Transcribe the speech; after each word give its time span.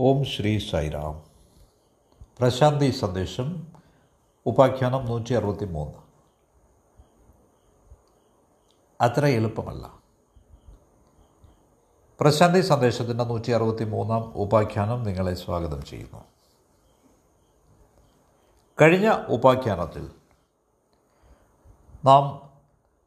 ഓം 0.00 0.24
ശ്രീ 0.24 0.58
സൈറാം 0.58 1.22
പ്രശാന്തി 2.38 2.90
സന്ദേശം 2.90 3.66
ഉപാഖ്യാനം 4.46 5.04
നൂറ്റി 5.04 5.34
അറുപത്തി 5.34 5.64
മൂന്ന് 5.64 5.98
അത്ര 9.00 9.26
എളുപ്പമല്ല. 9.26 9.98
പ്രശാന്തി 12.20 12.60
സന്ദേശത്തിന്റെ 12.60 13.24
നൂറ്റി 13.24 13.50
അറുപത്തി 13.50 13.84
മൂന്നാം 13.84 14.24
ഉപാഖ്യാനം 14.24 15.02
നിങ്ങളെ 15.02 15.34
സ്വാഗതം 15.34 15.84
ചെയ്യുന്നു. 15.84 16.24
കഴിഞ്ഞ 18.80 19.24
ഉപാഖ്യാനത്തിൽ 19.28 20.10
നാം 22.04 22.50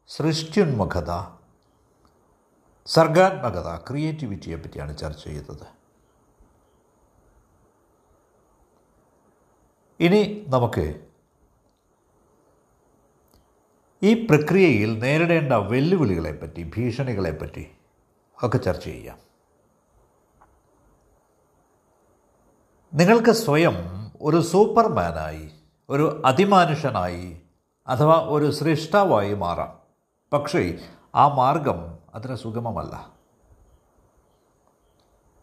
സൃഷ്ടിയുന്മുഖത 0.08 1.10
സർഗാത്മകത 2.86 3.76
ക്രിയേറ്റിവിറ്റിയെ 3.76 4.56
പറ്റിയാണ് 4.56 4.98
ചർച്ച 4.98 5.24
ചെയ്തത്. 5.24 5.81
ഇനി 10.02 10.44
നമുക്ക് 10.48 11.06
ഈ 14.02 14.26
പ്രക്രിയയിൽ 14.26 14.98
നേരിടേണ്ട 14.98 15.52
വെല്ലുവിളികളെപ്പറ്റി 15.52 16.70
ഭീഷണികളെപ്പറ്റി 16.76 17.70
ഒക്കെ 18.42 18.58
ചർച്ച 18.58 18.84
ചെയ്യാം. 18.84 19.18
നിങ്ങൾക്ക് 22.94 23.30
സ്വയം 23.30 23.74
ഒരു 24.22 24.40
സൂപ്പർമാനായി 24.40 25.50
ഒരു 25.90 26.22
അതിമാനുഷനായി 26.24 27.42
അഥവാ 27.86 28.26
ഒരു 28.28 28.50
സൃഷ്ടാവായി 28.50 29.34
മാറാം. 29.34 29.78
പക്ഷേ 30.32 30.78
ആ 31.14 31.28
മാർഗം 31.28 31.98
അത്ര 32.14 32.34
സുഗമമല്ല. 32.34 33.12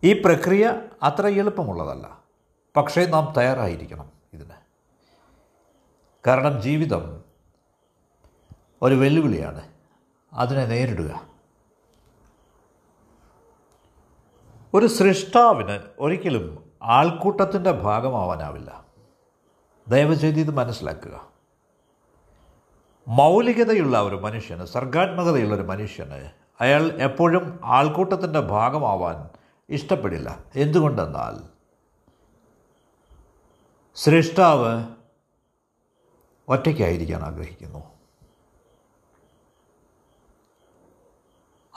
ഈ 0.03 0.21
പ്രക്രിയ 0.21 0.81
അത്ര 1.03 1.27
എളുപ്പമുള്ളതല്ല. 1.27 2.23
പക്ഷേ 2.77 3.05
നാം 3.05 3.33
തയ്യാറായിരിക്കണം. 3.37 4.18
കാരണം 6.29 6.61
ജീവിതം 6.61 7.23
ഒരു 8.81 8.95
വെല്ലുവിളിയാണ്. 8.95 9.61
അതിനെ 10.33 10.65
നേരിടുക. 10.65 11.21
ഒരു 14.73 14.85
സൃഷ്ടാവിന് 14.85 15.79
ഒരിക്കലും 15.99 16.71
ആൾക്കൂട്ടത്തിന്റെ 16.83 17.71
ഭാഗമാവാനാവില്ല. 17.71 18.85
ദയവചെയ്ത് 19.87 20.39
ഇത് 20.39 20.51
മനസ്സിലാക്കുക. 20.51 21.27
മൗലികതയുള്ള 23.07 24.01
ഒരു 24.01 24.15
മനുഷ്യന് 24.15 24.65
സർഗാത്മകതയുള്ള 24.65 25.55
ഒരു 25.55 25.61
മനുഷ്യന് 25.61 26.31
അയാൾ 26.61 26.83
എപ്പോഴും 26.83 27.59
ആൾക്കൂട്ടത്തിന്റെ 27.63 28.39
ഭാഗമാവാൻ 28.39 29.29
ഇഷ്ടപ്പെടില്ല. 29.69 30.37
എന്തുകൊണ്ടെന്നാൽ 30.55 31.49
സൃഷ്ടാവ് 33.95 34.98
ഒറ്റയ്ക്കായിരിക്കാൻ 36.49 37.21
ആഗ്രഹിക്കുന്നു. 37.21 37.79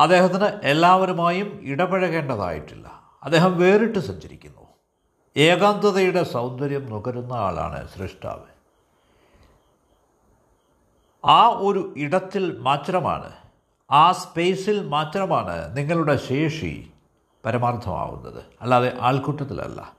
അദ്ദേഹത്തിന് 0.00 0.44
എല്ലാവരുമായും 0.44 1.58
ഇടപഴകേണ്ടതായിട്ടില്ല. 1.62 2.88
അദ്ദേഹം 3.22 3.58
വേറിട്ട് 3.58 3.98
സഞ്ചരിക്കുന്നു. 3.98 4.60
ഏകാന്തതയുടെ 5.36 6.22
സൗന്ദര്യം 6.22 6.90
നുകരുന്ന 6.90 7.32
ആളാണ് 7.32 7.88
സൃഷ്ടാവ്. 7.88 8.52
ആ 11.24 11.48
ഒരു 11.48 11.94
ഇടത്തിൽ 11.96 12.58
മാത്രമാണ് 12.58 13.32
ആ 13.90 14.12
സ്പേസിൽ 14.12 14.88
മാത്രമാണ് 14.88 15.76
നിങ്ങളുടെ 15.76 16.16
ശേഷി 16.16 16.92
പരമാർത്ഥമാവുന്നത്. 17.44 18.44
അല്ലാതെ 18.60 18.98
ആൾക്കൂട്ടത്തിലല്ല. 19.00 19.96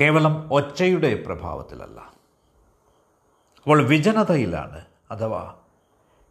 കേവലം 0.00 0.52
ഒച്ചയുടെ 0.52 1.22
പ്രഭാവത്തിലല്ല. 1.26 2.11
അപ്പോൾ 3.62 3.82
വിജനതയിലാണ് 3.82 4.84
അഥവാ 5.10 5.54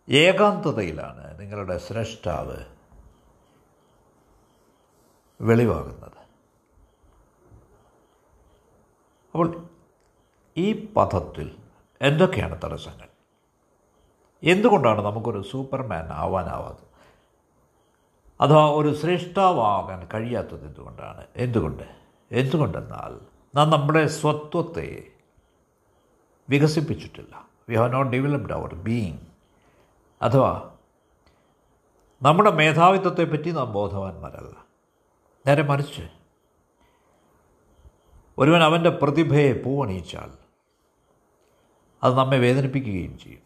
ഏകാന്തതയിലാണ് 0.10 1.40
നിങ്ങളുടെ 1.40 1.78
സ്രഷ്ടാവ് 1.78 2.58
വെളിവാകുന്നത്. 5.42 6.12
അപ്പോൾ 9.32 9.70
ഈ 10.58 10.94
പഥത്തിൽ 10.94 11.56
എന്തൊക്കെയാണ് 12.02 12.62
തടസ്സങ്ങൾ? 12.64 13.08
എന്തുകൊണ്ടാണ് 14.44 15.02
നമുക്കൊരു 15.02 15.44
സൂപ്പർമാൻ 15.52 16.08
ആവാനാവാത്തത്? 16.08 16.92
അഥവാ 18.42 18.72
ഒരു 18.72 18.96
ശ്രേഷ്ഠാവാകാൻ 18.96 20.08
കഴിയാത്തത് 20.14 20.68
എന്തുകൊണ്ടാണ്? 20.68 21.28
എന്തുകൊണ്ട്? 21.36 21.84
എന്തുകൊണ്ടെന്നാൽ 22.32 23.20
നാം 23.56 23.70
നമ്മുടെ 23.70 24.08
സ്വത്വത്തെ 24.08 25.04
വികസിപ്പിച്ചിട്ടില്ല. 26.52 27.48
We 27.70 27.76
have 27.76 27.94
not 27.94 28.12
developed 28.12 28.54
our 28.54 28.76
being 28.76 29.18
അഥവാ 30.22 30.70
നമ്മുടെ 32.22 32.52
മേധാവിത്വത്തെപ്പറ്റി 32.52 33.52
നാം 33.52 33.74
ബോധവാന്മാരല്ല. 33.74 34.66
നേരെ 35.48 35.64
മറിച്ച് 35.64 36.10
ഒരുവൻ 38.38 38.64
അവന്റെ 38.64 38.90
പ്രതിഭയെ 38.90 39.54
പൂവണിയിച്ചാൽ 39.54 40.32
അത് 42.04 42.14
നമ്മെ 42.14 42.38
വേദനിപ്പിക്കുകയും 42.38 43.20
ചെയ്യും. 43.20 43.42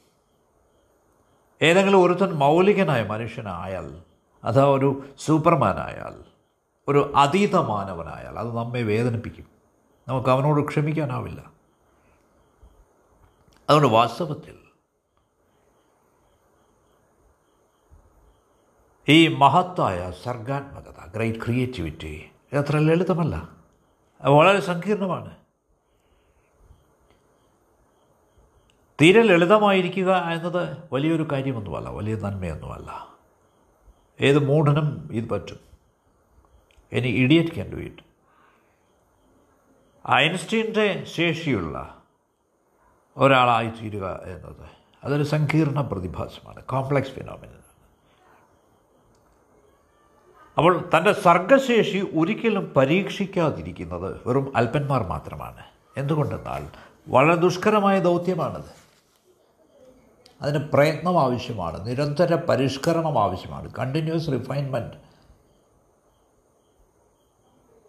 ഏതെങ്കിലും 1.62 2.04
ഒരുത്തൻ 2.04 2.32
മൗലികനായ 2.32 3.04
മനുഷ്യനായാൽ 3.04 4.02
അഥവാ 4.44 4.66
ഒരു 4.66 5.06
സൂപ്പർമാനായാൽ 5.20 6.24
ഒരു 6.88 7.14
അതീതമാനവനായാൽ 7.16 8.40
അത് 8.40 8.58
നമ്മെ 8.58 8.82
വേദനിപ്പിക്കും. 8.82 9.46
നമുക്ക് 10.08 10.30
അവനോട് 10.30 10.68
ക്ഷമിക്കാനാവില്ല. 10.68 11.55
അതുകൊണ്ട് 13.70 13.88
വാസ്തവത്തിൽ 13.88 14.58
ഈ 19.10 19.28
മഹത്തായ 19.28 20.12
സർഗാത്മകത 20.12 21.12
ഗ്രേറ്റ് 21.16 21.40
ക്രിയേറ്റിവിറ്റി 21.40 22.32
അത്ര 22.54 22.78
ലളിതമല്ല. 22.78 23.50
വളരെ 24.22 24.60
സങ്കീർണമാണ്. 24.60 25.36
തീരെ 29.02 29.22
ലളിതമായിരിക്കുക 29.22 30.16
എന്നത് 30.16 30.78
വലിയൊരു 30.94 31.28
കാര്യമൊന്നുമല്ല 31.32 31.90
വലിയ 31.90 32.16
നന്മയൊന്നുമല്ല. 32.16 33.18
ഏത് 34.22 34.40
മൂഢനും 34.40 35.10
ഇത് 35.12 35.30
പറ്റും. 35.30 35.60
ഇനി 36.92 37.08
ഇഡിയറ്റ് 37.08 37.54
ക്യാൻ 37.54 37.72
ഡു 37.72 37.76
ഇറ്റ് 37.76 38.06
ഐൻസ്റ്റീന്റെ 40.12 41.04
ശേഷിയുള്ള 41.04 42.05
ഒരാളായി 43.18 43.68
തീരുക 43.68 44.22
എന്നത് 44.24 44.70
അതൊരു 45.04 45.24
സങ്കീർണ 45.24 45.82
പ്രതിഭാസമാണ് 45.82 46.64
കോംപ്ലക്സ് 46.64 47.12
ഫിനോമിനാണ് 47.12 47.66
അപ്പോൾ 50.58 50.90
തന്റെ 50.98 51.14
സർഗശേഷി 51.14 52.08
ഒരിക്കലും 52.16 52.74
പരീക്ഷിക്കാതിരിക്കുന്നത് 52.76 54.22
വെറും 54.28 54.58
അല്പന്മാർ 54.58 55.04
മാത്രമാണ്. 55.04 55.64
എന്തുകൊണ്ടെന്നാൽ 55.98 56.70
വളരെ 57.08 57.36
ദുഷ്കരമായ 57.36 58.00
ദൗത്യമാണത്. 58.00 58.86
അതിന് 60.42 60.70
പ്രയത്നം 60.70 61.20
ആവശ്യമാണ് 61.20 61.88
നിരന്തര 61.88 62.36
പരിഷ്കരണം 62.36 63.20
ആവശ്യമാണ് 63.20 63.74
കണ്ടിന്യൂസ് 63.76 64.28
റിഫൈൻമെന്റ് 64.28 64.94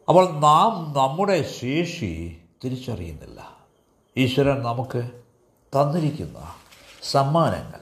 അപ്പോൾ 0.08 0.30
നാം 0.30 0.94
നമ്മുടെ 0.96 1.42
ശേഷി 1.42 2.40
തിരിച്ചറിയുന്നില്ല. 2.64 3.55
ഈശ്വരൻ 4.16 4.62
നമുക്ക് 4.62 5.22
തന്നിരിക്കുന്ന 5.72 6.38
സമ്മാനങ്ങൾ 7.02 7.80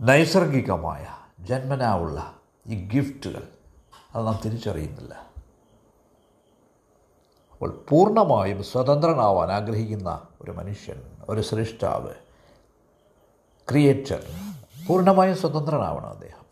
നൈസർഗികമായ 0.00 1.06
ജന്മനാവുള്ള 1.40 2.40
ഈ 2.66 2.88
ഗിഫ്റ്റുകൾ 2.88 3.48
അത് 4.14 4.26
നാം 4.26 4.40
തിരിച്ചറിയുന്നില്ല. 4.44 5.14
അപ്പോൾ 7.52 7.86
പൂർണമായും 7.88 8.64
സ്വതന്ത്രനാവാൻ 8.64 9.52
ആഗ്രഹിക്കുന്ന 9.52 10.28
ഒരു 10.42 10.50
മനുഷ്യൻ 10.50 11.02
ഒരു 11.28 11.40
സൃഷ്ടാവ് 11.40 12.14
ക്രിയേറ്റർ 13.68 14.22
പൂർണമായും 14.86 15.36
സ്വതന്ത്രനാവണം 15.36 16.08
അദ്ദേഹം. 16.08 16.47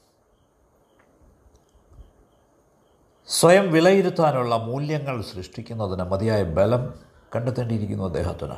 സ്വയം 3.29 3.73
വിലയിരുത്താനുള്ള 3.73 4.57
മൂല്യങ്ങൾ 4.57 5.23
സൃഷ്ടിക്കുന്നതിന് 5.23 6.03
മതിയായ 6.03 6.43
ബലം 6.43 7.01
കണ്ടെത്തേണ്ടിയിരിക്കുന്നു 7.37 8.05
അദ്ദേഹത്തിന്. 8.05 8.55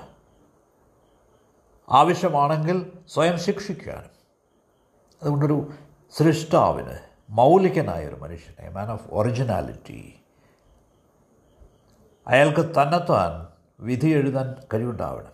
ആവശ്യമാണെങ്കിൽ 1.88 2.92
സ്വയം 3.08 3.38
ശിക്ഷിക്കാനും 3.38 4.10
അതുകൊണ്ടൊരു 5.22 5.72
സൃഷ്ടാവിന് 6.16 6.98
മൗലികനായ 7.30 8.06
ഒരു 8.06 8.14
മനുഷ്യനെ 8.14 8.68
മാൻ 8.68 8.90
ഓഫ് 8.90 9.08
ഒറിജിനാലിറ്റി 9.10 10.20
അയാൾക്ക് 12.26 12.60
തന്നെത്താൻ 12.60 13.46
വിധി 13.80 14.06
എഴുതാൻ 14.06 14.54
കഴിവുണ്ടാവണം. 14.74 15.32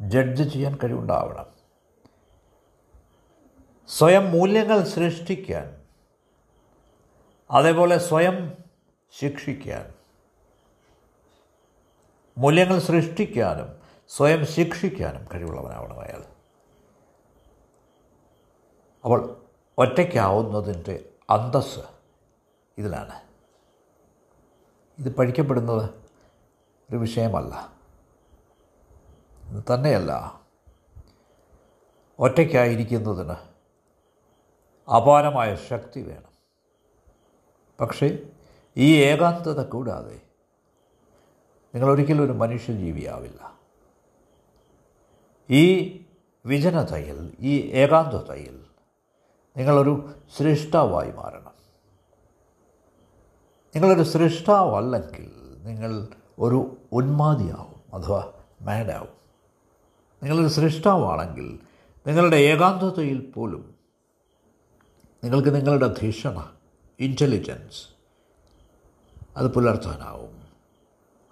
ജഡ്ജ് 0.00 0.52
ചെയ്യാൻ 0.52 0.78
കഴിവുണ്ടാവണം. 0.84 1.46
സ്വയം 3.88 4.30
മൂല്യങ്ങൾ 4.30 4.84
സൃഷ്ടിക്കാൻ 4.84 5.83
അതേപോലെ 7.50 7.98
സ്വയം 7.98 8.56
ശിക്ഷിക്കാൻ. 9.18 9.94
മൂല്യങ്ങൾ 12.38 12.78
സൃഷ്ടിക്കാനും 12.78 13.80
സ്വയം 14.08 14.46
ശിക്ഷിക്കാനും 14.46 15.28
കഴിവുള്ളവനാവണം 15.34 16.00
അയാൾ 16.00 16.24
അപ്പോൾ 19.04 19.46
ഒറ്റയ്ക്കാവുന്നതിന്റെ 19.78 21.08
അന്തസ് 21.30 21.78
ഇതിലാണ്. 22.78 23.20
ഇത് 24.98 25.16
പഠിക്കപ്പെടുന്നത് 25.16 25.90
ഒരു 26.90 26.96
വിഷയമല്ല. 26.96 27.72
തന്നെയല്ല. 29.74 30.40
ഒറ്റയ്ക്കായിരിക്കുന്നതിന് 32.18 33.36
അപാരമായ 34.90 35.56
ശക്തി 35.56 36.00
വേണം. 36.00 36.33
പക്ഷേ 37.80 38.18
ഈ 38.76 39.02
ഏകാന്തത 39.02 39.64
കൂടാതെ 39.68 40.20
നിങ്ങളൊരിക്കലും 41.74 42.24
ഒരു 42.24 42.32
മനുഷ്യജീവിയാവില്ല 42.32 43.58
ഈ 45.50 45.64
വിജനതയിൽ 46.46 47.36
ഈ 47.40 47.60
ഏകാന്തതയിൽ 47.60 48.64
നിങ്ങളൊരു 49.56 50.14
സൃഷ്ടാവായി 50.36 51.10
മാറണം. 51.12 51.52
നിങ്ങളൊരു 53.74 54.02
സൃഷ്ടാവല്ലെങ്കിൽ 54.02 55.32
നിങ്ങൾ 55.64 56.08
ഒരു 56.38 56.76
ഉന്മാതിയാവും 56.92 58.02
അഥവാ 58.02 58.32
മാഡാവും 58.62 59.08
നിങ്ങളൊരു 60.22 60.48
സൃഷ്ടാവാണെങ്കിൽ 60.48 61.58
നിങ്ങളുടെ 62.06 62.36
ഏകാന്തതയിൽ 62.36 63.30
പോലും 63.30 63.74
നിങ്ങൾക്ക് 65.24 65.54
നിങ്ങളുടെ 65.54 65.86
ധിഷണ 65.86 66.52
ഇന്റലിജൻസ് 67.00 67.88
അത് 69.36 69.54
പുലർത്താനാവും. 69.54 70.48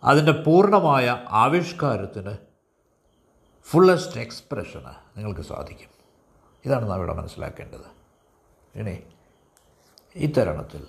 അതിന്റെ 0.05 0.33
പൂർണമായ 0.33 1.27
ആവിഷ്കാരത്തിന് 1.29 2.37
ഫുള്ളസ്റ്റ് 3.63 4.21
എക്സ്പ്രഷന് 4.21 4.95
നിങ്ങൾക്ക് 5.17 5.41
സാധിക്കും. 5.41 5.89
ഇതാണ് 6.65 6.91
നാം 6.91 6.99
ഇവിടെ 6.99 7.13
മനസ്സിലാക്കേണ്ടത്. 7.13 8.03
ഇനി 8.75 9.03
ഈ 10.17 10.33
തരുണത്തിൽ 10.33 10.87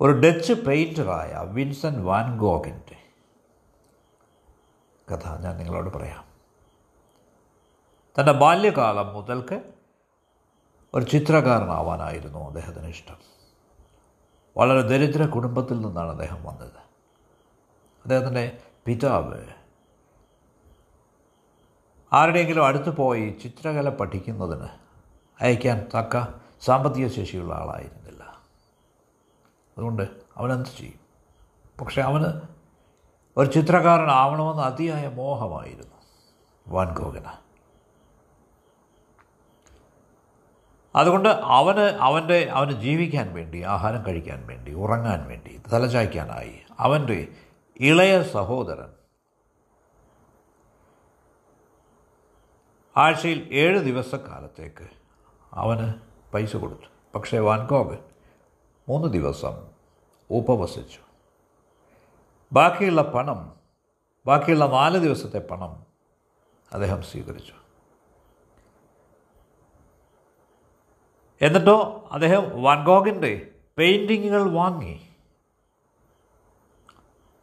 ഒരു 0.00 0.12
ഡച്ച് 0.12 0.52
പെയിന്ററായ 0.52 1.46
വിൻസൻ 1.50 2.04
വാൻ 2.04 2.38
ഗോഗിന്റെ 2.38 2.96
കഥ 5.14 5.42
ഞാൻ 5.42 5.56
നിങ്ങളോട് 5.56 5.90
പറയാം. 5.90 6.24
തന്റെ 8.20 8.32
ബാല്യകാലം 8.32 9.14
മുതൽക്ക് 9.14 9.72
ഒരു 10.94 11.04
ചിത്രകാരനാവാനായിരുന്നു 11.04 12.38
അദ്ദേഹത്തിന് 12.38 12.86
ഇഷ്ടം. 12.86 13.16
വളരെ 14.56 14.80
ദരിദ്ര 14.80 15.26
കുടുംബത്തിൽ 15.26 15.80
നിന്നാണ് 15.80 16.10
അദ്ദേഹം 16.10 16.44
വന്നത്. 16.44 16.82
അദ്ദേഹത്തിന്റെ 18.04 18.58
പിതാവ് 18.86 19.44
ആരുടെയെങ്കിലും 22.12 22.66
അടുത്ത് 22.66 22.96
പോയി 22.96 23.30
ചിത്രകല 23.30 23.88
പഠിക്കുന്നതിന് 23.88 24.68
അയക്കാൻ 25.40 25.88
തക്ക 25.98 26.26
സാമ്പത്തിക 26.60 27.08
ശേഷിയുള്ള 27.08 27.54
ആളായിരുന്നില്ല. 27.54 28.22
അതുകൊണ്ട് 29.76 30.08
അവനെന്ത് 30.36 30.68
ചെയ്യും? 30.78 31.00
പക്ഷെ 31.80 32.02
അവന് 32.02 32.40
ഒരു 33.36 33.50
ചിത്രകാരനാവണമെന്ന് 33.50 34.62
അതിയായ 34.62 35.08
മോഹമായിരുന്നു 35.08 35.96
വാൻഗോഗന് 36.68 37.41
അതുകൊണ്ട് 40.96 41.28
അവന് 41.28 41.80
അവന്റെ 41.80 42.48
അവന് 42.50 42.70
ജീവിക്കാൻ 42.70 43.34
വേണ്ടി 43.34 43.62
ആഹാരം 43.62 44.06
കഴിക്കാൻ 44.06 44.46
വേണ്ടി 44.46 44.74
ഉറങ്ങാൻ 44.74 45.28
വേണ്ടി 45.28 45.60
തലചായ്ക്കാനായി 45.72 46.60
അവന്റെ 46.78 47.28
ഇളയ 47.80 48.22
സഹോദരൻ 48.22 48.92
ആഴ്ചയിൽ 52.96 53.48
ഏഴ് 53.52 53.78
ദിവസക്കാലത്തേക്ക് 53.78 54.88
അവന് 55.52 55.94
പൈസ 56.32 56.56
കൊടുത്തു. 56.56 56.88
പക്ഷേ 57.14 57.38
വാൻകോഗ് 57.38 57.98
മൂന്ന് 58.88 59.08
ദിവസം 59.08 59.68
ഉപവസിച്ചു. 60.30 60.98
ബാക്കിയുള്ള 62.52 63.02
പണം 63.02 63.56
ബാക്കിയുള്ള 64.26 64.66
നാല് 64.66 64.98
ദിവസത്തെ 64.98 65.38
പണം 65.38 65.86
അദ്ദേഹം 66.72 67.02
സ്വീകരിച്ചു. 67.02 67.52
എന്നിട്ടോ 71.42 72.08
അദ്ദേഹം 72.12 72.62
വാൻഗോഗിന്റെ 72.62 73.50
പെയിന്റിങ്ങുകൾ 73.78 74.50
വാങ്ങി. 74.50 75.08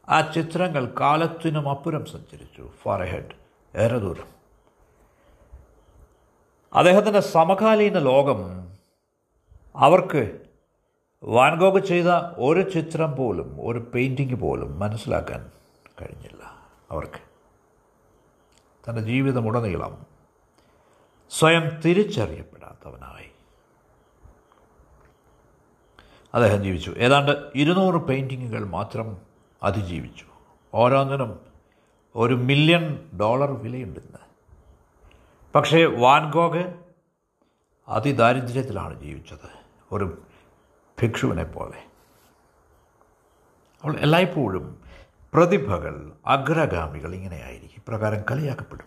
ആ 0.09 0.21
ചിത്രങ്ങൾ 0.21 0.93
കാലത്തിനും 0.99 1.69
അപ്പുറം 1.69 2.05
സഞ്ചരിച്ചു. 2.05 2.69
Far 2.83 3.03
ahead. 3.03 3.31
ഏറെ 3.77 3.97
ദൂരം. 3.97 4.27
അദ്ദേഹത്തിന്റെ 6.73 7.19
സമകാലീന 7.19 7.99
ലോകം 7.99 8.69
അവർക്ക് 9.75 10.39
വാൻഗോഗ് 11.23 11.85
ചെയ്ത 11.85 12.07
ഒരു 12.37 12.69
ചിത്രം 12.69 13.15
പോലും 13.15 13.57
ഒരു 13.67 13.79
പെയിന്റിങ് 13.79 14.35
പോലും 14.35 14.79
മനസ്സിലാക്കാൻ 14.79 15.51
കഴിഞ്ഞില്ല 16.01 16.43
അവർക്ക്. 16.91 17.29
തന്റെ 18.89 19.01
ജീവിതമുടനീളം 19.01 20.05
സ്വയം 21.29 21.81
തിരിച്ചറിയപ്പെടാത്തവനായി. 21.81 23.38
അദ്ദേഹം 26.33 26.63
ജീവിച്ചു. 26.63 26.91
ഏതാണ്ട് 26.91 27.51
ഇരുന്നൂറ് 27.55 27.95
പെയിന്റിങ്ങുകൾ 27.95 28.65
മാത്രം 28.65 29.17
അതിജീവിച്ചു. 29.63 30.25
ഓരോന്നിനും 30.73 31.39
ഒരു 32.15 32.33
മില്യൺ 32.33 33.09
ഡോളർ 33.19 33.51
വിലയുണ്ടെന്ന് 33.51 34.17
പക്ഷേ 35.55 35.85
വാൻഗോഗ് 35.85 36.73
അതിദാരിദ്ര്യത്തിലാണ് 37.87 38.99
ജീവിച്ചത്. 38.99 39.49
ഒരു 39.91 40.21
ഭിക്ഷുവിനെ 41.01 41.43
പോലെ. 41.43 41.83
അവൾ 43.83 43.95
എല്ലായ്പ്പോഴും 43.95 44.81
പ്രതിഭകൾ 45.33 46.11
അഗ്രഗാമികൾ 46.25 47.15
ഇങ്ങനെയായിരിക്കും. 47.15 47.77
ഇപ്രകാരം 47.77 48.23
കളിയാക്കപ്പെടും. 48.31 48.85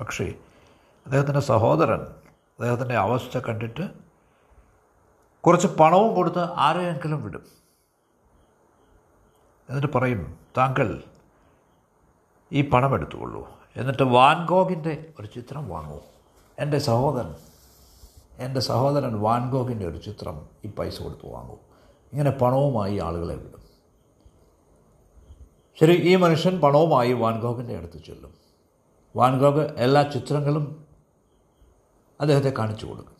പക്ഷേ 0.00 0.24
അദ്ദേഹത്തിന്റെ 1.04 1.40
സഹോദരൻ 1.40 2.00
അദ്ദേഹത്തിന്റെ 2.00 2.94
അവസ്ഥ 2.94 3.38
കണ്ടിട്ട് 3.38 4.05
കുറച്ച് 5.40 5.66
പണവും 5.66 6.14
കൊടുത്ത് 6.14 6.38
ആരെയെങ്കിലും 6.38 7.22
വിടും. 7.22 7.46
എന്നിട്ട് 9.68 9.92
പറയും 9.92 10.38
താങ്കൾ 10.56 11.02
ഈ 12.52 12.70
പണം 12.70 12.94
എടുത്തുകൊള്ളൂ. 12.94 13.50
എന്നിട്ട് 13.76 14.02
വാൻഗോഗിന്റെ 14.02 15.12
ഒരു 15.20 15.26
ചിത്രം 15.26 15.68
വാങ്ങൂ. 15.68 15.98
എന്റെ 16.58 16.78
സഹോദരൻ 16.78 17.34
എന്റെ 18.38 18.60
സഹോദരൻ 18.60 19.20
വാൻഗോഗിന്റെ 19.20 19.86
ഒരു 19.86 19.98
ചിത്രം 19.98 20.46
ഈ 20.64 20.68
പൈസ 20.68 21.02
കൊടുത്ത് 21.02 21.26
വാങ്ങൂ. 21.26 21.56
ഇങ്ങനെ 22.12 22.30
പണവുമായി 22.30 22.98
ആളുകളെ 22.98 23.34
വിടും. 23.34 23.66
ശരി 25.80 25.92
ഈ 25.92 26.16
മനുഷ്യൻ 26.16 26.60
പണവുമായി 26.60 27.12
വാൻഗോഗിന്റെ 27.12 27.76
അടുത്ത് 27.76 28.04
ചെല്ലും. 28.04 28.34
വാൻഗോഗ് 29.16 29.60
എല്ലാ 29.60 30.02
ചിത്രങ്ങളും 30.02 30.86
അദ്ദേഹത്തെ 32.20 32.54
കാണിച്ചു 32.58 32.86
കൊടുക്കും. 32.86 33.16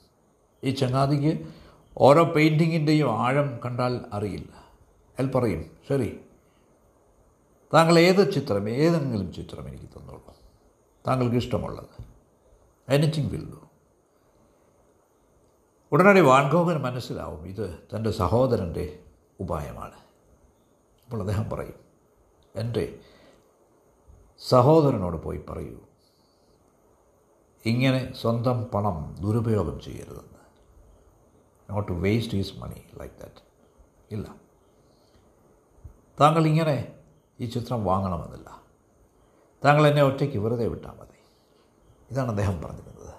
ഈ 0.64 0.70
ചങ്ങാതിക്ക് 0.70 1.48
ഓരോ 1.98 2.24
പെയിന്റിങ്ങിന്റെയും 2.24 3.18
ആഴം 3.18 3.60
കണ്ടാൽ 3.64 4.00
അറിയില്ല. 4.12 4.52
അയാൾ 5.18 5.30
പറയും 5.30 5.70
ശരി 5.88 6.20
താങ്കൾ 7.74 7.98
ഏത് 7.98 8.32
ചിത്രം 8.32 8.68
ഏതെങ്കിലും 8.68 9.32
ചിത്രം 9.32 9.68
എനിക്ക് 9.68 9.84
തന്നോളൂ. 9.84 10.36
താങ്കൾക്ക് 11.06 11.36
ഇഷ്ടമുള്ളത്. 11.36 11.88
എനിത്തിങ് 12.88 13.30
വിൽ 13.30 13.52
ഉടനടി 15.92 16.20
വാൻഗോഗന് 16.20 16.78
മനസ്സിലാവും 16.78 17.46
ഇത് 17.46 17.78
തന്റെ 17.96 18.10
സഹോദരന്റെ 18.10 18.98
ഉപായമാണ്. 19.40 19.94
അപ്പോൾ 21.04 21.20
അദ്ദേഹം 21.20 21.50
പറയും 21.50 21.74
എന്റെ 22.56 22.98
സഹോദരനോട് 24.48 25.16
പോയി 25.16 25.44
പറയൂ. 25.48 25.78
ഇങ്ങനെ 27.64 28.12
സ്വന്തം 28.20 28.64
പണം 28.64 29.16
ദുരുപയോഗം 29.20 29.80
ചെയ്യരുതെന്ന്. 29.80 30.35
Not 31.70 31.92
waste 31.92 32.34
his 32.34 32.58
money 32.58 32.82
like 32.98 33.14
that 33.14 33.42
ഇല്ല. 34.10 34.34
താങ്കൾ 36.20 36.46
ഇങ്ങനെ 36.46 36.92
ഈ 37.40 37.46
ചിത്രം 37.46 37.84
വാങ്ങണമെന്നില്ല. 37.84 38.62
താങ്കൾ 39.64 39.86
എന്നെ 39.86 40.02
ഒറ്റയ്ക്ക് 40.02 40.38
വെറുതെ 40.38 40.66
വിട്ടാൽ 40.66 40.90
മതി. 40.90 41.16
ഇതാണ് 42.10 42.28
അദ്ദേഹം 42.28 42.62
പറഞ്ഞിരുന്നത്. 42.62 43.14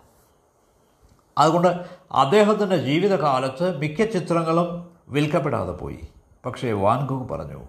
അതുകൊണ്ട് 1.38 1.86
അദ്ദേഹത്തിന്റെ 2.12 2.78
ജീവിതകാലത്ത് 2.78 3.78
മിക്ക 3.78 4.06
ചിത്രങ്ങളും 4.06 4.98
വിൽക്കപ്പെടാതെ 5.08 5.72
പോയി. 5.72 6.08
പക്ഷേ 6.46 6.72
വാൻഗോങ് 6.72 7.30
പറഞ്ഞു 7.30 7.64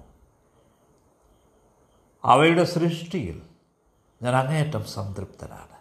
അവയുടെ 2.24 2.64
സൃഷ്ടിയിൽ 2.64 3.42
ഞാൻ 4.22 4.36
അങ്ങേയറ്റം 4.36 4.84
സംതൃപ്തനാണ്. 4.84 5.78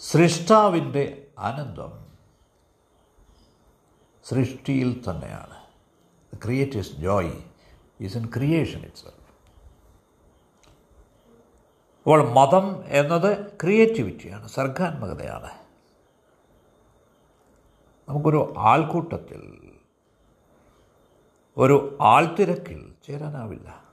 സൃഷ്ടാവിന്റെ 0.00 1.26
ആനന്ദം 1.38 2.03
സൃഷ്ടിയിൽ 4.24 5.02
തന്നെയാണ്. 5.10 5.56
Creator's 6.42 6.92
joy 6.92 7.32
is 8.00 8.16
in 8.16 8.26
creation 8.26 8.80
it's 8.80 9.06
അപ്പോൾ 12.02 12.32
മതം 12.32 12.84
എന്നത് 12.86 13.52
ക്രിയേറ്റിവിറ്റിയാണ് 13.62 14.48
സർഗാത്മകതയാണ്. 14.48 15.50
നമുക്കൊരു 18.08 18.54
ആൾക്കൂട്ടത്തിൽ 18.58 19.70
ഒരു 21.56 21.98
ആൾത്തിരക്കിൽ 22.00 22.94
ചേരാനാവില്ല. 23.06 23.84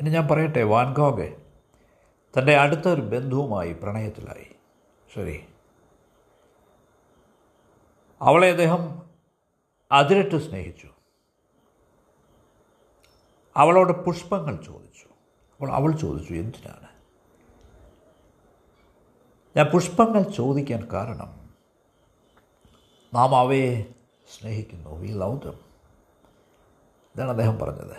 ഇനി 0.00 0.10
ഞാൻ 0.10 0.28
പറയട്ടെ 0.28 0.62
വാൻഗോഗ് 0.62 1.36
തന്റെ 2.38 2.56
അടുത്ത 2.56 2.88
ഒരു 2.88 3.00
ബന്ധുവുമായി 3.00 3.72
പ്രണയത്തിലായി. 3.72 4.46
ശരി. 5.14 5.44
അവളെ 8.20 8.50
അദ്ദേഹം 8.50 9.10
അതിരട്ട് 9.92 10.48
സ്നേഹിച്ചു. 10.48 10.88
അവളോട് 13.56 13.92
പുഷ്പങ്ങൾ 13.92 14.62
ചോദിച്ചു. 14.62 15.08
അപ്പോൾ 15.52 15.70
അവൾ 15.72 15.92
ചോദിച്ചു 15.92 16.34
എന്തിനാണ്? 16.34 16.88
ഞാൻ 19.56 19.66
പുഷ്പങ്ങൾ 19.66 20.22
ചോദിക്കാൻ 20.22 20.88
കാരണം 20.92 21.54
നാം 23.14 23.36
അവയെ 23.36 23.94
സ്നേഹിക്കുന്നു. 24.38 24.90
വി 24.90 25.06
ലവ് 25.06 25.40
ദം 25.40 25.66
ഇതാണ് 27.16 27.30
അദ്ദേഹം 27.30 27.58
പറഞ്ഞത്. 27.58 27.96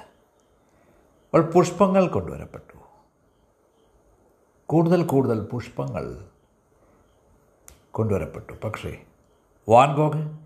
അവൾ 1.34 1.42
പുഷ്പങ്ങൾ 1.42 2.08
കൊണ്ടുവരപ്പെട്ടു. 2.08 2.78
കൂടുതൽ 4.66 5.06
കൂടുതൽ 5.06 5.46
പുഷ്പങ്ങൾ 5.46 6.28
കൊണ്ടുവരപ്പെട്ടു. 7.92 8.54
പക്ഷേ 8.54 9.06
വാൻഗോഗ് 9.70 10.38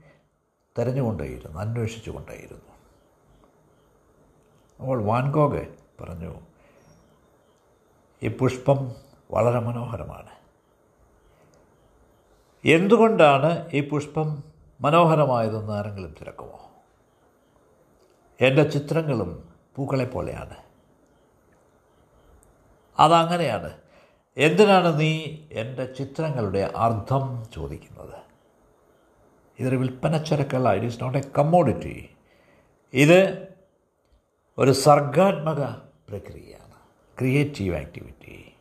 തിരഞ്ഞുകൊണ്ടേയിരുന്നു 0.80 1.60
അന്വേഷിച്ചു 1.60 2.12
കൊണ്ടേയിരുന്നു 2.12 2.72
അപ്പോൾ 4.80 5.04
വാൻഗോഗ് 5.04 5.68
പറഞ്ഞു 6.02 6.40
ഈ 8.24 8.38
പുഷ്പം 8.38 8.92
വളരെ 9.32 9.60
മനോഹരമാണ്. 9.60 10.30
എന്തുകൊണ്ടാണ് 12.66 13.70
ഈ 13.74 13.90
പുഷ്പം 13.90 14.44
മനോഹരമായതെന്ന് 14.82 15.74
ആരെങ്കിലും 15.74 16.16
തിരക്കുമോ? 16.20 16.72
എന്റെ 18.42 18.64
ചിത്രങ്ങളും 18.64 19.50
പൂക്കളെ 19.76 20.06
പോലെയാണ്. 20.06 20.56
അതങ്ങനെയാണ്. 23.00 23.78
എന്തിനാണ് 24.38 25.00
നീ 25.00 25.38
എന്റെ 25.52 25.86
ചിത്രങ്ങളുടെ 25.86 26.72
അർത്ഥം 26.76 27.44
ചോദിക്കുന്നത്? 27.54 28.31
ഇതൊരു 29.62 29.76
വിൽപ്പനച്ചരക്കല്ല 29.76 30.74
it 30.74 30.86
is 30.86 31.04
not 31.04 31.18
a 31.18 31.22
commodity 31.38 32.10
ഇത് 32.94 33.48
ഒരു 34.58 34.72
സർഗാത്മക 34.72 35.62
പ്രക്രിയയാണ്. 36.10 36.76
ക്രിയേറ്റീവ് 37.20 37.76
ആക്ടിവിറ്റി 37.76 38.54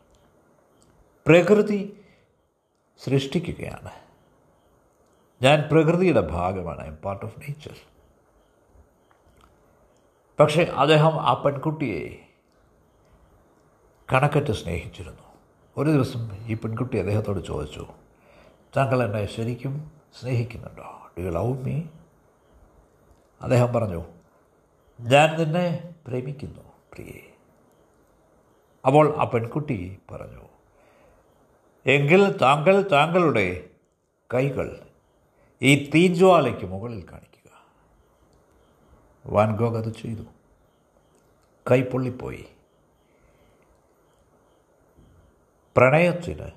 പ്രകൃതി 1.27 2.03
സൃഷ്ടിക്കുകയാണ്. 3.03 3.91
ഞാൻ 5.41 5.69
പ്രകൃതിയുടെ 5.71 6.21
ഭാഗമാണ്. 6.21 6.81
I 6.81 6.85
am 6.85 6.95
part 6.95 7.25
of 7.25 7.39
nature 7.39 7.77
പക്ഷേ 10.39 10.63
അദ്ദേഹം 10.63 11.21
ആ 11.21 11.33
പെൺകുട്ടിയെ 11.33 12.27
കണക്കറ്റ് 14.13 14.51
സ്നേഹിച്ചിരുന്നു. 14.51 15.23
ഒരു 15.77 15.89
ദിവസം 15.89 16.47
ഈ 16.47 16.53
പെൺകുട്ടി 16.53 16.97
അദ്ദേഹത്തോട് 16.97 17.45
ചോദിച്ചു 17.45 17.87
താങ്കൾ 18.77 19.03
എന്നെ 19.03 19.25
ശരിക്കും 19.25 20.00
സ്നേഹിക്കുന്നുണ്ടോ? 20.19 21.11
ഡു 21.17 21.21
യു 21.21 21.29
ലവ് 21.29 21.63
മീ 21.63 21.81
അദ്ദേഹം 23.41 23.73
പറഞ്ഞു 23.73 24.05
ഞാൻ 25.01 25.39
നിന്നെ 25.39 25.95
പ്രേമിക്കുന്നു 26.07 26.61
പ്രിയേ. 26.93 27.33
അപ്പോൾ 28.85 29.17
ആ 29.17 29.23
പെൺകുട്ടി 29.23 29.99
പറഞ്ഞു 30.11 30.45
എങ്കിൽ 31.85 32.37
താങ്കൾ 32.37 32.89
താങ്കളുടെ 32.91 33.69
കൈകൾ 34.33 34.87
ഈ 35.61 35.91
തീജ്വാലയ്ക്ക് 35.95 36.65
മുകളിൽ 36.65 37.09
കാണിക്കുക. 37.11 37.51
വാൻഗോഗ് 39.25 39.77
അത് 39.77 39.93
ചെയ്തു. 39.93 40.23
കൈ 41.71 41.81
പൊള്ളിപ്പോയി. 41.81 42.45
പ്രണയത്തിന് 45.77 46.51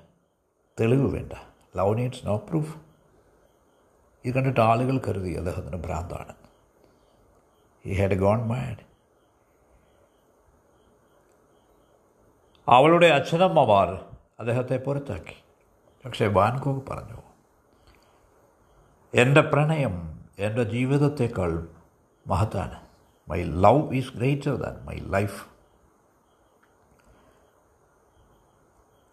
തെളിവ് 0.79 1.13
വേണ്ട. 1.13 1.33
ലവ് 1.77 1.97
നീഡ്സ് 1.97 2.27
നോ 2.27 2.37
പ്രൂഫ് 2.37 2.84
ഇത് 4.25 4.35
കണ്ടിട്ട് 4.35 4.59
ആളുകൾ 4.59 4.97
കരുതി 4.97 5.31
അദ്ദേഹത്തിന് 5.33 5.83
ഭ്രാന്താണ്. 5.83 6.35
ഈ 7.85 8.01
ഹാഡ് 8.01 8.19
ഗോൺ 8.19 8.47
മാഡ് 8.47 8.77
അവളുടെ 12.67 13.07
അച്ഛനമ്മമാർ 13.07 14.05
അദ്ദേഹത്തെ 14.39 14.77
പുറത്താക്കി 14.77 15.43
പക്ഷേ 16.05 16.27
വാൻഗോഗ് 16.27 16.87
പറഞ്ഞു 16.87 17.21
എന്റെ 19.13 19.41
പ്രണയം 19.41 20.25
എന്റെ 20.39 20.63
ജീവിതത്തേക്കാൾ 20.63 21.67
മഹത്താണ്. 22.27 22.81
My 23.29 23.43
love 23.43 23.93
is 23.93 24.17
greater 24.17 24.55
than 24.55 24.85
my 24.85 24.97
life 24.99 25.47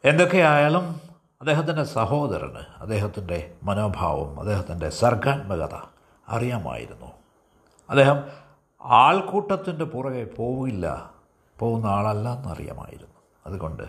എന്തൊക്കെയായാലും 0.05 1.12
അദ്ദേഹത്തിന്റെ 1.43 1.85
സഹോദരന് 1.85 2.81
അദ്ദേഹത്തിന്റെ 2.81 3.57
മനോഭാവം 3.63 4.41
അദ്ദേഹത്തിന്റെ 4.41 4.89
സർഗാത്മകത 4.89 5.75
അറിയാമായിരുന്നു. 6.29 7.13
അദ്ദേഹം 7.91 8.25
ആൾക്കൂട്ടത്തിന്റെ 8.81 9.85
പുറകെ 9.85 10.25
പോവില്ല 10.25 11.13
പോകുന്ന 11.61 11.87
ആളല്ല 11.87 12.35
എന്നറിയാമായിരുന്നു 12.35 13.21
അതുകൊണ്ട് 13.47 13.83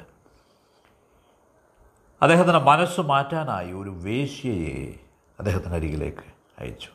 അദ്ദേഹത്തിന്റെ 2.21 2.59
മനസ്സ് 2.59 3.01
മാറ്റാനായി 3.01 3.71
ഒരു 3.71 3.89
വേശ്യയെ 3.89 4.99
അദ്ദേഹത്തിന്റെ 5.39 5.77
അരികിലേക്ക് 5.77 6.33
അയച്ചു. 6.59 6.89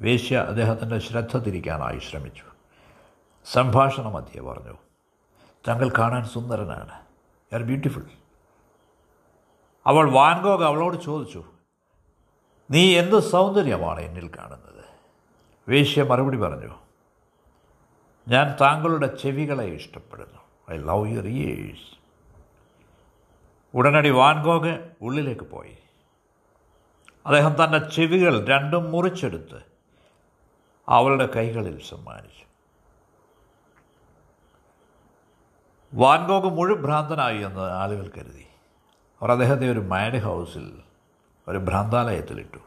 വേശ്യ 0.00 0.36
അദ്ദേഹത്തിന്റെ 0.36 0.98
ശ്രദ്ധ 0.98 1.36
തിരിക്കാനായി 1.36 1.98
ശ്രമിച്ചു. 1.98 2.44
സംഭാഷണ 3.52 4.08
മധ്യേ 4.08 4.42
പറഞ്ഞു 4.42 4.74
താങ്കൾ 5.68 5.92
കാണാൻ 5.98 6.24
സുന്ദരനാണ്. 6.24 6.92
യു 7.52 7.56
ആർ 7.56 7.62
ബ്യൂട്ടിഫുൾ 7.62 8.21
അവൾ 9.86 10.10
വാൻഗോഗ് 10.10 10.64
അവളോട് 10.64 10.96
ചോദിച്ചു 11.02 11.44
നീ 12.70 12.98
എന്ത് 12.98 13.20
സൗന്ദര്യമാണ് 13.20 14.00
എന്നിൽ 14.00 14.30
കാണുന്നത്? 14.38 14.84
വേശ്യ 15.68 16.02
മറുപടി 16.02 16.36
പറഞ്ഞു 16.36 16.74
ഞാൻ 18.28 18.56
താങ്കളുടെ 18.60 19.06
ചെവികളെ 19.06 19.64
ഇഷ്ടപ്പെടുന്നു. 19.64 20.72
ഐ 20.72 20.76
ലവ് 20.76 21.08
യുവർ 21.08 21.26
ഇയേഴ്സ് 21.26 21.98
ഉടനടി 23.74 24.10
വാൻഗോഗ് 24.10 24.90
ഉള്ളിലേക്ക് 25.02 25.40
പോയി. 25.40 25.78
അദ്ദേഹം 27.26 27.64
തന്റെ 27.64 27.78
ചെവികൾ 27.78 28.46
രണ്ടും 28.46 28.92
മുറിച്ചെടുത്ത് 28.92 29.62
അവളുടെ 30.88 31.26
കൈകളിൽ 31.26 31.82
സമ്മാനിച്ചു. 31.82 32.44
വാൻഗോഗ് 35.94 36.56
മുഴുഭ്രാന്തനായി 36.56 37.38
എന്ന് 37.38 37.60
ആളുകൾ 37.60 38.10
കരുതി. 38.16 38.46
അവർ 39.22 39.30
അദ്ദേഹത്തെ 39.30 39.72
ഒരു 39.72 39.78
മാഡ് 39.78 40.22
ഹൗസിൽ 40.22 40.82
ഒരു 41.48 41.58
ഭ്രാന്താലയത്തിലിട്ടു. 41.58 42.58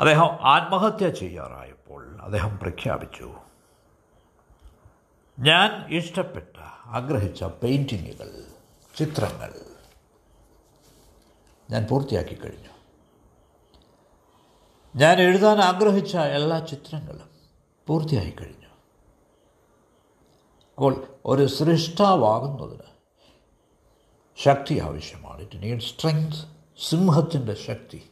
അദ്ദേഹം 0.00 0.24
ആത്മഹത്യ 0.24 1.10
ചെയ്യാറായപ്പോൾ 1.10 2.18
അദ്ദേഹം 2.20 2.58
പ്രഖ്യാപിച്ചു 2.58 3.34
ഞാൻ 5.38 5.94
ഇഷ്ടപ്പെട്ട 5.94 6.56
ആഗ്രഹിച്ച 6.86 7.44
പെയിന്റിങ്ങുകൾ 7.44 8.44
ചിത്രങ്ങൾ 8.96 9.54
ഞാൻ 11.70 11.86
പൂർത്തിയാക്കി 11.90 12.34
കഴിഞ്ഞു. 12.34 12.68
ഞാൻ 14.96 15.20
എഴുതാൻ 15.20 15.58
ആഗ്രഹിച്ച 15.58 16.16
എല്ലാ 16.16 16.58
ചിത്രങ്ങളും 16.58 17.30
പൂർത്തിയായി 17.86 18.30
കഴിഞ്ഞു. 18.30 18.68
അപ്പോൾ 20.74 21.06
ഒരു 21.24 21.46
സൃഷ്ടാവാകുന്നതിന് 21.46 22.95
ശക്തി 24.38 24.78
ആവശ്യമാണ്. 24.78 25.42
ഇറ്റ് 25.42 25.62
നീഡ് 25.62 25.80
സ്ട്രെങ്ത് 25.80 26.34
സിംഹത്തിന്റെ 26.88 27.54
ശക്തി. 27.54 28.02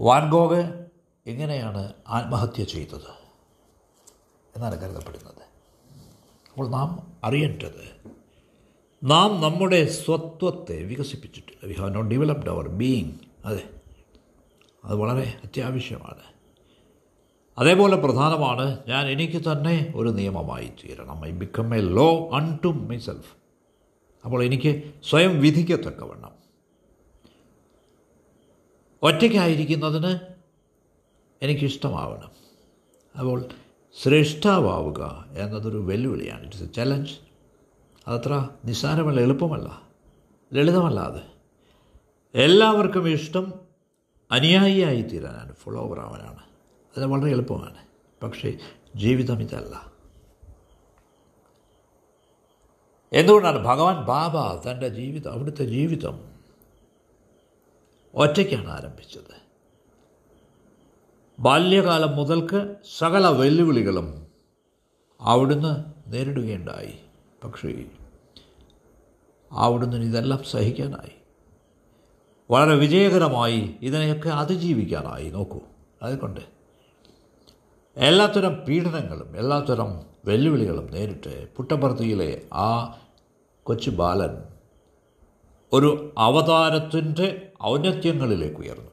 വാൻഗോഗ് 0.00 0.86
എങ്ങനെയാണ് 1.26 1.92
ആത്മഹത്യ 2.08 2.64
ചെയ്തത് 2.64 3.10
എന്നാണ് 4.56 4.80
കരുതപ്പെടുന്നത്. 4.80 5.42
അപ്പോൾ 6.50 6.68
നാം 6.68 7.16
അറിയേണ്ടത് 7.24 8.12
നാം 9.04 9.40
നമ്മുടെ 9.40 9.86
സ്വത്വത്തെ 9.86 10.82
വികസിപ്പിച്ചിട്ടില്ല 10.82 11.66
we 11.66 11.74
have 11.74 11.94
not 11.94 12.10
developed 12.10 12.50
our 12.50 12.68
being 12.68 13.18
അതെ 13.44 13.68
അത് 14.84 14.96
വളരെ 14.96 15.40
അത്യാവശ്യമാണ്. 15.44 16.31
അതേപോലെ 17.58 17.96
പ്രധാനമാണ് 17.96 18.78
ഞാൻ 18.88 19.06
എനിക്ക് 19.06 19.42
തന്നെ 19.52 19.92
ഒരു 19.96 20.08
നിയമമായി 20.08 20.68
തീരണം. 20.68 21.26
I 21.26 21.30
become 21.30 21.74
a 21.74 21.80
law 21.80 22.30
unto 22.64 22.68
myself 22.68 23.36
അപ്പോൾ 24.24 24.42
എനിക്ക് 24.42 24.92
സ്വയം 25.10 25.40
വിധിക്കത്തക്കവണ്ണം. 25.40 26.30
ഒറ്റയ്ക്കായിരിക്കുന്നതിന് 29.02 30.18
എനിക്കിഷ്ടമാവണം. 31.42 32.30
അപ്പോൾ 33.18 33.44
ശ്രേഷ്ഠാവുക 34.02 35.24
എന്നതൊരു 35.36 35.78
വെല്ലുവിളിയാണ്. 35.78 36.42
ഇറ്റ്സ് 36.42 36.62
എ 36.62 36.66
ചലഞ്ച് 36.66 37.14
അതത്ര 38.08 38.48
നിസ്സാരമല്ല 38.64 39.20
എളുപ്പമല്ല 39.20 39.82
ലളിതമല്ല 40.54 41.00
അത്. 41.00 41.22
എല്ലാവർക്കും 42.34 43.08
ഇഷ്ടം 43.08 43.52
അനുയായിയായി 44.30 45.02
തീരാനാണ് 45.02 45.54
ഫോളോവർ 45.54 46.00
ആവാനാണ്. 46.00 46.51
അത് 46.96 47.06
വളരെ 47.06 47.30
എളുപ്പമാണ്. 47.30 47.76
പക്ഷേ 48.22 48.58
ജീവിതം 48.96 49.42
ഇതല്ല. 49.42 49.92
എന്തുകൊണ്ടാണ് 53.12 53.58
ഭഗവാൻ 53.58 54.04
ബാബ 54.04 54.60
തന്റെ 54.70 54.88
ജീവിതം 54.88 55.32
അവിടുത്തെ 55.32 55.64
ജീവിതം 55.64 56.32
ഒറ്റയ്ക്കാണ് 58.14 58.70
ആരംഭിച്ചത്? 58.70 59.42
ബാല്യകാലം 61.40 62.16
മുതൽക്ക് 62.16 62.76
സകല 62.98 63.26
വെല്ലുവിളികളും 63.26 64.26
അവിടുന്ന് 65.20 65.84
നേരിടുകയുണ്ടായി. 66.06 66.98
പക്ഷേ 67.44 67.84
അവിടുന്ന് 69.52 69.96
ഇതെല്ലാം 69.96 70.44
സഹിക്കാനായി. 70.44 71.16
വളരെ 72.50 72.74
വിജയകരമായി 72.74 73.76
ഇതിനെയൊക്കെ 73.82 74.28
അതിജീവിക്കാനായി. 74.28 75.30
നോക്കൂ 75.30 75.60
അതുകൊണ്ട് 76.02 76.61
എല്ലാത്തരം 77.96 78.64
പീഡനങ്ങളും 78.64 79.36
എല്ലാത്തരം 79.36 80.02
വെല്ലുവിളികളും 80.24 80.86
നേരിട്ട് 80.86 81.54
പുട്ടപ്പർത്തിയിലെ 81.56 82.42
ആ 82.52 82.98
കൊച്ചു 83.62 83.90
ബാലൻ 83.90 84.42
ഒരു 85.72 86.14
അവതാരത്തിന്റെ 86.18 87.52
ഔന്നത്യങ്ങളിലേക്ക് 87.62 88.56
ഉയർന്നു. 88.56 88.90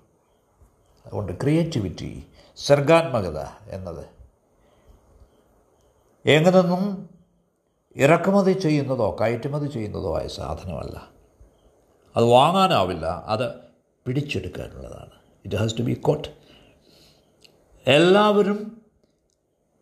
അതുകൊണ്ട് 1.05 1.41
ക്രിയേറ്റിവിറ്റി 1.41 2.23
സർഗാത്മകത 2.57 3.39
എന്നത് 3.69 4.05
എങ്ങനെന്നും 6.25 7.09
ഇറക്കുമതി 7.95 8.51
ചെയ്യുന്നതോ 8.51 9.17
കയറ്റുമതി 9.21 9.67
ചെയ്യുന്നതോ 9.67 10.17
ആയ 10.17 10.27
സാധനമല്ല. 10.27 11.09
അത് 12.15 12.25
വാങ്ങാനാവില്ല 12.25 13.05
അത് 13.05 13.53
പിടിച്ചെടുക്കാനുള്ളതാണ്. 14.07 15.11
It 15.45 15.55
has 15.55 15.77
to 15.77 15.81
be 15.81 15.93
caught 15.93 16.27
എല്ലാവരും 17.87 18.78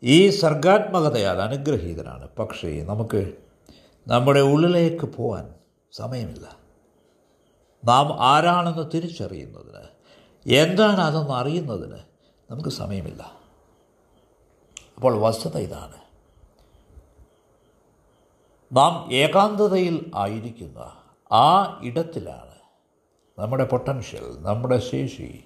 ഈ 0.04 0.30
സർഗാത്മകതയാൽ 0.30 1.42
അനുഗ്രഹീതനാണ്. 1.42 2.30
പക്ഷേ 2.36 2.82
നമുക്ക് 2.82 3.34
നമ്മുടെ 4.08 4.40
ഉള്ളിലേക്ക് 4.40 5.06
പോകാൻ 5.06 5.56
സമയമില്ല. 5.92 6.58
നാം 7.86 8.22
ആരാണെന്ന് 8.22 8.92
തിരിച്ചറിയുന്നതിന് 8.94 9.88
എന്താണ് 10.46 11.02
അതെന്ന് 11.02 11.32
അറിയുന്നതിന് 11.32 12.00
നമുക്ക് 12.52 12.70
സമയമില്ല. 12.70 13.38
അപ്പോൾ 14.96 15.22
വസ്തുത 15.22 15.58
ഇതാണ്. 15.58 15.98
നാം 18.72 19.14
ഏകാന്തതയിൽ 19.14 20.12
ആയിരിക്കുന്ന 20.16 20.92
ആ 21.32 21.80
ഇടത്തിലാണ് 21.84 22.56
നമ്മുടെ 23.40 23.64
പൊട്ടൻഷ്യൽ 23.64 24.44
നമ്മുടെ 24.44 24.78
ശേഷി 24.78 25.44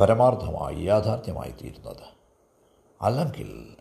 പരമാർത്ഥമായി 0.00 0.84
യാഥാർത്ഥ്യമായി 0.84 1.50
തീരുന്നത് 1.50 2.17
അല്ലെങ്കിൽ 3.02 3.76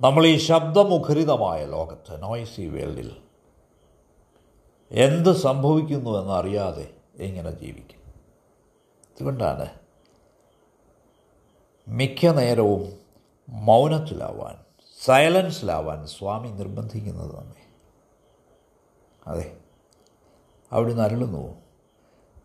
നമ്മൾ 0.00 0.26
ഈ 0.26 0.36
ശബ്ദമുഖരിതമായ 0.36 1.64
ലോകത്ത് 1.64 2.22
നോയ്സി 2.22 2.62
വേൾഡിൽ 2.62 3.16
എന്ത് 4.90 5.36
സംഭവിക്കുന്നു 5.36 6.18
എന്നറിയാതെ 6.18 6.90
എങ്ങനെ 7.16 7.50
ജീവിക്കും. 7.50 7.98
അതുകൊണ്ടാണ് 9.14 9.68
മിക്ക 11.88 12.26
നേരവും 12.26 12.98
മൗനത്തിലാവാൻ 13.48 14.56
സൈലൻസിലാവാൻ 15.04 16.06
സ്വാമി 16.06 16.48
നിർബന്ധിക്കുന്നത് 16.48 17.36
നമ്മെ. 17.36 17.64
അതെ 19.26 19.56
അവിടുന്ന് 20.72 21.02
അരുളുന്നു 21.02 21.54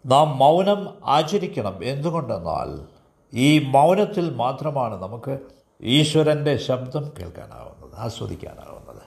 നാം 0.05 0.37
മൗനം 0.37 0.97
ആചരിക്കണം. 1.05 1.83
എന്തുകൊണ്ടെന്നാൽ 1.83 2.87
ഈ 3.33 3.59
മൗനത്തിൽ 3.59 4.29
മാത്രമാണ് 4.29 5.01
നമുക്ക് 5.01 5.39
ഈശ്വരന്റെ 5.81 6.57
ശബ്ദം 6.57 7.13
കേൾക്കാനാവുന്നത് 7.19 7.95
ആസ്വദിക്കാനാവുന്നത്. 7.95 9.01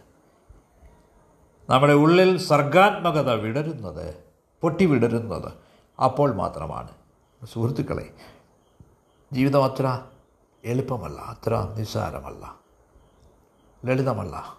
നമ്മുടെ 1.71 1.93
ഉള്ളിൽ 1.93 2.39
സർഗാത്മകത 2.39 3.33
വിടരുന്നത് 3.33 4.25
പൊട്ടി 4.63 4.87
വിടരുന്നത് 4.87 5.53
അപ്പോൾ 6.05 6.35
മാത്രമാണ്. 6.35 6.89
സുഹൃത്തുക്കളെ 7.45 8.11
ജീവിതം 9.33 9.65
അത്ര 9.65 10.01
എളുപ്പമല്ല 10.65 11.21
അത്ര 11.21 11.75
നിസ്സാരമല്ല 11.79 12.57
ലളിതമല്ല. 13.85 14.57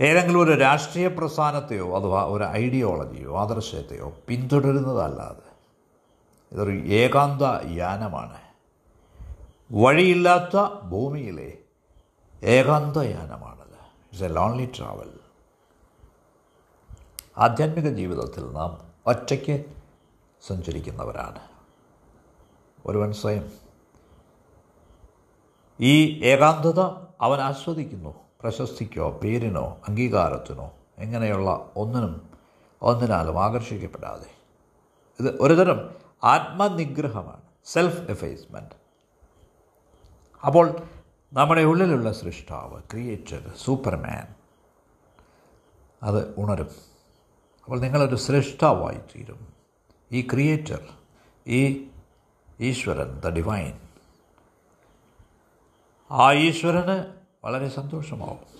ഏതെങ്കിലും 0.00 0.40
ഒരു 0.40 0.52
രാഷ്ട്രീയ 0.52 1.08
പ്രസ്ഥാനത്തെയോ 1.08 1.96
അഥവാ 1.96 2.24
ഒരു 2.24 2.44
ഐഡിയോളജിയോ 2.44 3.36
ആദർശത്തെയോ 3.38 4.12
പിന്തുടരുന്നതല്ലാതെ 4.28 5.50
ഇതൊരു 6.52 6.70
ഏകാന്ത 6.70 7.70
യാനമാണ്. 7.70 8.51
വഴിയില്ലാത്ത 9.72 10.84
ഭൂമിയിലെ 10.84 11.58
ഏകാന്തയാനമാണത്. 12.42 13.62
ഇറ്റ്സ് 13.62 14.24
എ 14.24 14.28
ലോൺലി 14.28 14.72
ട്രാവൽ 14.78 15.20
ആധ്യാത്മിക 17.38 17.88
ജീവിതത്തിൽ 17.88 18.52
നാം 18.52 18.92
ഒറ്റയ്ക്ക് 19.06 19.64
സഞ്ചരിക്കുന്നവരാണ്. 20.46 21.38
ഒരുവൻ 22.86 23.12
സ്വയം 23.12 23.52
ഈ 25.80 26.24
ഏകാന്തത 26.24 26.80
അവൻ 27.20 27.40
ആസ്വദിക്കുന്നു. 27.40 28.14
പ്രശസ്തിക്കോ 28.40 29.10
പേരിനോ 29.10 29.80
അംഗീകാരത്തിനോ 29.88 30.72
എങ്ങനെയുള്ള 30.98 31.70
ഒന്നിനും 31.76 32.30
ഒന്നിനാലും 32.82 33.44
ആകർഷിക്കപ്പെടാതെ. 33.44 34.30
ഇത് 35.20 35.36
ഒരുതരം 35.40 35.94
ആത്മനിഗ്രഹമാണ്. 36.24 37.42
സെൽഫ് 37.64 38.10
എഫേസ്മെന്റ് 38.10 38.81
അപ്പോൾ 40.46 40.76
നമ്മുടെ 41.32 41.62
ഉള്ളിലുള്ള 41.62 42.12
സൃഷ്ടാവ് 42.12 42.82
ക്രിയേറ്റർ 42.82 43.52
സൂപ്പർമാൻ 43.64 44.34
അത് 46.02 46.34
ഉണരും. 46.38 46.70
അപ്പോൾ 47.64 47.80
നിങ്ങളൊരു 47.80 48.16
സൃഷ്ടാവായി 48.16 48.98
തീരും. 48.98 49.52
ഈ 50.12 50.22
ക്രിയേറ്റർ 50.22 50.88
ഈ 51.46 51.88
ഈശ്വരൻ 52.60 53.20
ദ 53.20 53.28
ഡിവൈൻ 53.28 53.78
ആ 56.10 56.32
ഈശ്വരന് 56.32 57.14
വളരെ 57.44 57.68
സന്തോഷമാവും. 57.68 58.52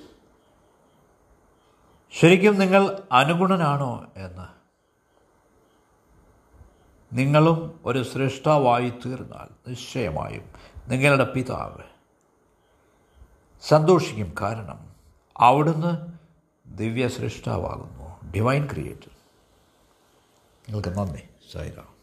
ശരിക്കും 2.12 2.58
നിങ്ങൾ 2.58 3.02
അനുഗുണനാണോ 3.12 4.06
എന്ന്? 4.16 4.62
നിങ്ങളും 7.14 7.80
ഒരു 7.84 8.02
സൃഷ്ടാവായി 8.02 8.90
തീർന്നാൽ 8.90 9.70
നിശ്ചയമായും 9.70 10.71
നിങ്ങളുടെ 10.88 11.24
പിതാവ് 11.24 11.84
സന്തോഷിക്കും 13.60 14.34
കാരണം 14.40 14.94
അവിടുന്ന് 15.36 15.92
ദിവ്യ 16.66 17.08
സൃഷ്ടാവാകുന്നു 17.08 18.32
ഡിവൈൻ 18.32 18.66
ക്രിയേറ്റർ 18.66 19.10
നിങ്ങൾക്ക് 20.68 20.88
നന്ദി 20.88 21.22
സായിരാം 21.52 22.01